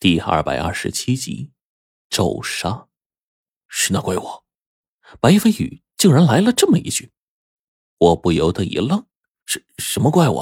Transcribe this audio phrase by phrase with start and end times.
[0.00, 1.50] 第二百二十七集，
[2.08, 2.86] 咒杀，
[3.68, 4.44] 是那怪物。
[5.20, 7.12] 白飞宇竟然来了这么一句，
[7.98, 9.04] 我不由得一愣：
[9.44, 10.38] 是什么怪物？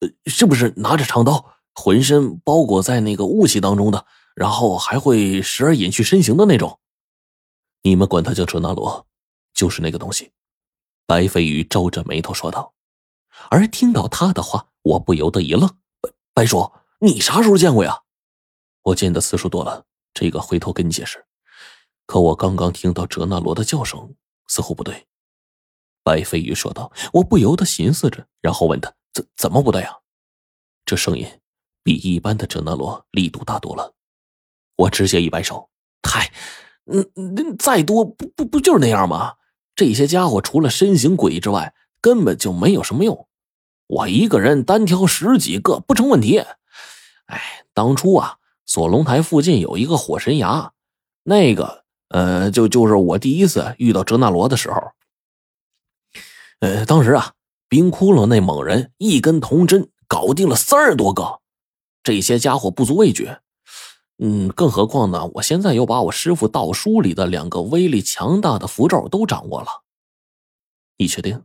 [0.00, 6.78] 呃，是不是拿着长刀，浑身包裹在那个雾气当中的，然后还会时而隐去身形的那种？
[7.82, 9.06] 你们管他叫哲那罗，
[9.54, 10.32] 就是那个东西。
[11.06, 12.74] 白飞宇皱着眉头说道。
[13.48, 15.66] 而听到他的话，我不由得一愣：
[16.02, 18.02] 白白叔，你啥时候见过呀？
[18.82, 21.24] 我见的次数多了，这个回头跟你解释。
[22.06, 24.14] 可我刚刚听到哲那罗的叫声，
[24.48, 25.06] 似乎不对。
[26.02, 26.90] 白飞鱼说道。
[27.12, 29.94] 我不由得寻思着，然后问他：怎怎么不对啊？
[30.84, 31.40] 这声音
[31.82, 33.94] 比一般的哲那罗力度大多了。
[34.76, 35.70] 我直接一摆手：
[36.02, 36.32] 嗨，
[36.86, 39.34] 嗯嗯，再多不不不就是那样吗？
[39.76, 43.28] 这些家伙除了身形诡异之外，根本就没有什么用。
[43.86, 46.38] 我一个人单挑十几个不成问题。
[47.26, 48.38] 哎，当初啊。
[48.70, 50.70] 锁龙台附近有一个火神崖，
[51.24, 54.80] 那个呃，就就是我第一次遇到哲那罗的时候。
[56.60, 57.32] 呃，当时啊，
[57.68, 61.40] 冰窟窿那猛人一根铜针搞定了三十多个，
[62.04, 63.28] 这些家伙不足畏惧。
[64.18, 69.82] 嗯，更何况呢，我现在又把我师傅道书里的两个威力强大的符咒都掌握了。
[70.96, 71.42] 你确定？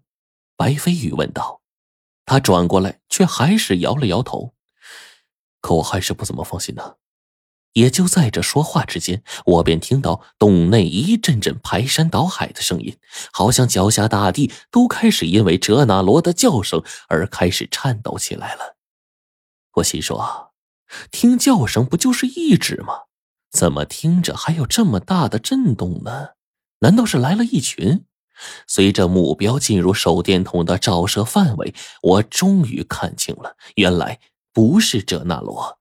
[0.55, 1.59] 白飞宇问道。
[2.23, 4.53] 他转过来，却还是摇了摇头。
[5.59, 6.97] 可我还是不怎么放心呢。
[7.75, 12.97] 也就在这说话之间，我便听到洞内一阵阵排山倒海的声音，
[13.31, 18.77] 好像脚下大地都开始因为哲那罗的叫声而开始颤抖起来了。
[19.75, 20.53] 我心说，
[21.11, 23.01] 听叫声不就是一只吗？
[23.51, 26.29] 怎么听着还有这么大的震动呢？
[26.79, 28.05] 难道是来了一群？
[28.67, 34.19] 随着目标进入手电筒的照射范围，我终于看清了，原来
[34.53, 35.79] 不是哲那罗。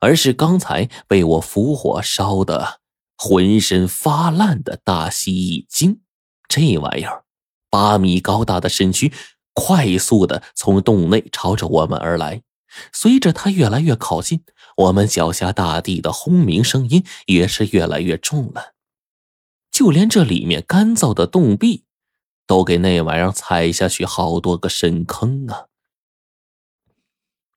[0.00, 2.80] 而是刚才被我符火烧的
[3.16, 6.00] 浑身发烂的大蜥蜴精，
[6.48, 7.24] 这玩意儿
[7.68, 9.12] 八米高大的身躯
[9.52, 12.42] 快速的从洞内朝着我们而来。
[12.92, 14.44] 随着它越来越靠近，
[14.76, 18.74] 我们脚下大地的轰鸣声音也是越来越重了。
[19.72, 21.84] 就连这里面干燥的洞壁，
[22.46, 25.66] 都给那玩意儿踩下去好多个深坑啊！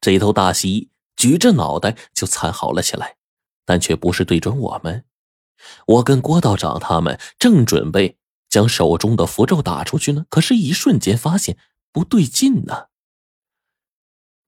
[0.02, 0.93] 这头大蜥蜴。
[1.24, 3.16] 举着脑袋就惨嚎了起来，
[3.64, 5.06] 但却不是对准我们。
[5.88, 8.18] 我跟郭道长他们正准备
[8.50, 11.58] 将手中的符咒打出去呢，可是，一瞬间发现
[11.94, 12.88] 不对劲呢。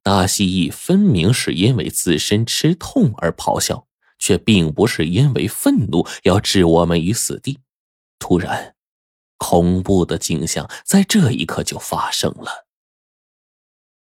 [0.04, 3.88] 大蜥蜴分明是因为自身吃痛而咆哮，
[4.20, 7.62] 却并不是因为愤怒要置我们于死地。
[8.20, 8.76] 突然，
[9.38, 12.68] 恐怖的景象在这一刻就发生了。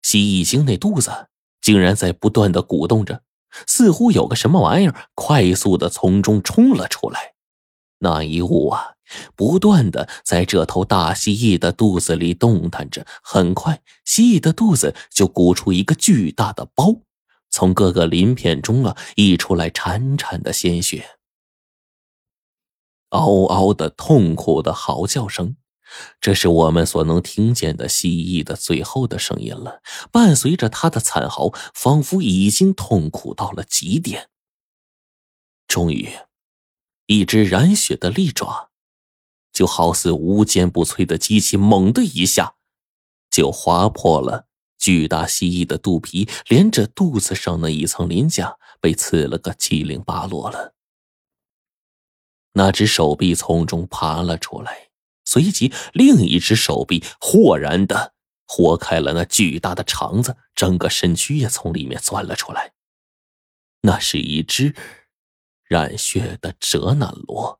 [0.01, 1.29] 蜥蜴精那肚子。
[1.67, 3.23] 竟然在不断的鼓动着，
[3.67, 7.33] 似乎有个什么玩意儿快速的从中冲了出来。
[7.97, 8.94] 那一物啊，
[9.35, 13.05] 不断的在这头大蜥蜴的肚子里动弹着。
[13.22, 17.01] 很快，蜥蜴的肚子就鼓出一个巨大的包，
[17.50, 21.17] 从各个鳞片中啊溢出来潺潺的鲜血，
[23.09, 25.57] 嗷嗷的痛苦的嚎叫声。
[26.19, 29.81] 这是我们所能听见的蜥蜴的最后的声音了。
[30.11, 34.29] 伴随着它的惨嚎，仿佛已经痛苦到了极点。
[35.67, 36.09] 终于，
[37.07, 38.69] 一只染血的利爪，
[39.51, 42.55] 就好似无坚不摧的机器，猛的一下，
[43.29, 50.73] 就划破了巨大蜥蜴的肚皮，连着肚子上那一层鳞甲被刺了个七零八落了。
[52.53, 54.86] 那只手臂从中爬了出来。
[55.39, 58.13] 随即，另一只手臂豁然的
[58.47, 62.73] 豁开了那巨大的肠子，整个身躯也从里面钻了出来。
[63.81, 64.73] 那是一只
[65.67, 67.59] 染血的哲那罗。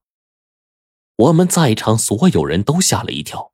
[1.18, 3.54] 我们在场所有人都吓了一跳。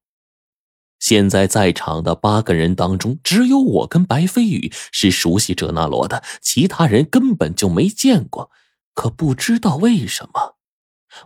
[0.99, 8.49] 现在在场的八个人当中，只有我跟白飞宇是熟悉哲那罗的，其他人根本就没见过。
[8.93, 10.52] 可不知道为什么。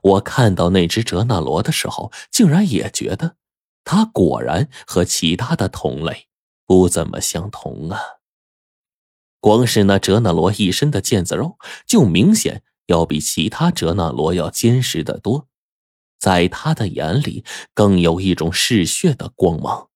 [0.01, 3.36] 我看到那只哲那罗的时候，竟然也觉得，
[3.84, 6.28] 它果然和其他的同类
[6.66, 8.00] 不怎么相同啊。
[9.39, 15.48] 光是那哲那罗一身的腱子肉，就明显要比其他哲那罗要坚实的多，
[16.19, 19.89] 在他的眼里，更有一种嗜血的光芒。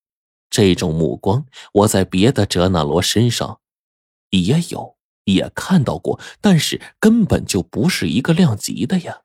[0.49, 3.59] 这种目光，我在别的哲那罗身上
[4.29, 9.21] 也有，也看到过，但是根本就不是一个量级的呀。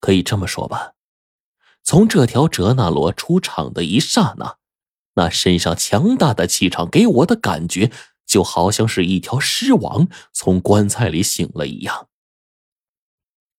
[0.00, 0.92] 可以这么说吧，
[1.82, 4.58] 从这条哲那罗出场的一刹那，
[5.14, 7.90] 那身上强大的气场给我的感觉
[8.26, 12.08] 就好像是一条尸王从棺材里醒了一样。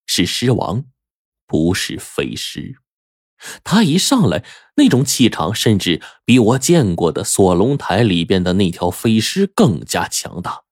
[0.06, 0.86] 是尸王，
[1.46, 2.80] 不是飞尸。
[3.64, 4.44] 他一上来，
[4.76, 10.64] 那种气场甚至比我见过的锁龙台里边的那条飞尸更加强大。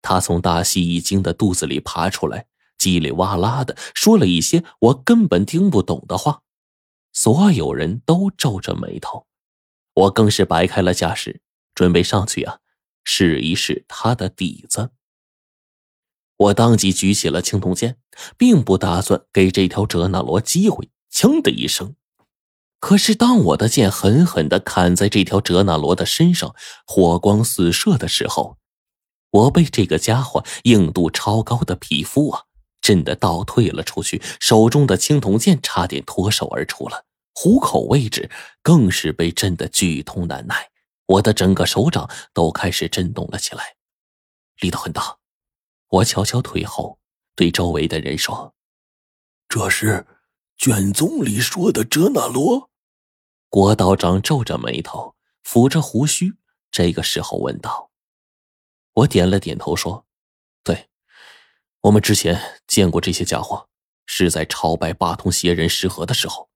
[0.00, 2.46] 他从大蜥蜴精的肚子里爬出来，
[2.82, 6.42] 叽里哇啦的说了一些我根本听不懂的话。
[7.12, 9.26] 所有人都皱着眉头，
[9.94, 11.42] 我更是摆开了架势，
[11.74, 12.58] 准备上去啊，
[13.04, 14.90] 试一试他的底子。
[16.38, 17.98] 我当即举起了青铜剑，
[18.36, 20.88] 并不打算给这条哲那罗机会。
[21.12, 21.94] 锵的一声，
[22.80, 26.56] 可是当我的剑狠狠的砍在这条哲那罗的身上，
[26.86, 28.56] 火光四射的时候，
[29.30, 32.44] 我被这个家伙硬度超高的皮肤啊！
[32.82, 38.28] 震得倒退了出去，手中的青铜剑差点脱手而出了，虎口位置
[38.60, 40.68] 更是被震得剧痛难耐，
[41.06, 43.76] 我的整个手掌都开始震动了起来，
[44.60, 45.16] 力道很大。
[45.88, 46.98] 我悄悄退后，
[47.36, 48.54] 对周围的人说
[49.48, 50.06] ：“这是
[50.56, 52.70] 卷宗里说的哲那罗。”
[53.48, 55.14] 郭道长皱着眉头，
[55.44, 56.34] 抚着胡须，
[56.70, 57.90] 这个时候问道
[58.94, 60.04] ：“我点了点头，说。”
[61.82, 63.68] 我们之前见过这些家伙，
[64.06, 66.48] 是在朝拜八通邪人石河的时候，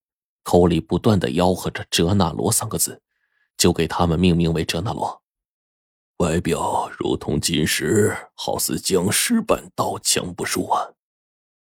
[0.45, 3.03] 口里不断的吆喝着“哲那罗”三个字，
[3.59, 5.21] 就给他们命名为哲那罗。
[6.19, 10.93] 外表如同金石，好似僵尸般刀枪不入啊！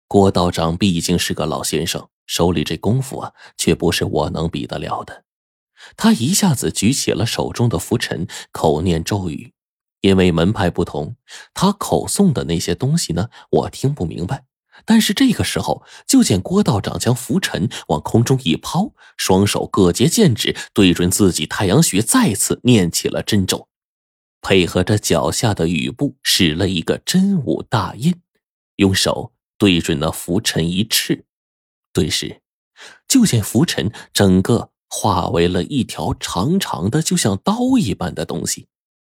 [0.08, 5.24] 郭道长毕竟是个老先生，手里这功夫啊，却不是我能比得了的。
[5.94, 9.51] 他一下子举起了手中的拂尘，口念咒语。
[10.02, 11.16] 因为门派不同，
[11.54, 14.44] 他口诵的那些东西呢，我听不明白。
[14.84, 23.68] 但是这个时候，就见郭道长将拂尘往空中一抛，双手各结剑指，对准自己太阳穴，再次念起了真咒，
[24.40, 28.14] 配合着脚下的雨布，使了一个真武大印，
[28.76, 31.26] 用手对准那拂尘一斥，
[31.92, 32.40] 顿时，
[33.06, 38.66] 就见拂尘整个化为了一条长长的，就像刀一般的东西。